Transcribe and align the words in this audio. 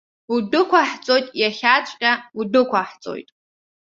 Удәықәаҳҵоит, 0.33 1.27
иахьаҵәҟьа 1.41 2.13
удәықәаҳҵоит! 2.39 3.29